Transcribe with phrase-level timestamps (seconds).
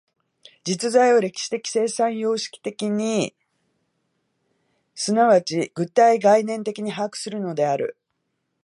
[0.63, 3.35] 実在を歴史的生産様式的に
[4.95, 7.95] 即ち具体概念的に把握するのである。